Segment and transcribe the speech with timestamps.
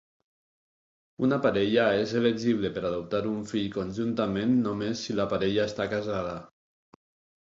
[1.27, 6.33] Una parella és elegible per adoptar un fill conjuntament només si la parella està casada.